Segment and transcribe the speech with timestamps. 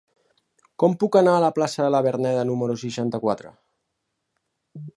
[0.83, 3.53] Com puc anar a la plaça de la Verneda número seixanta-quatre?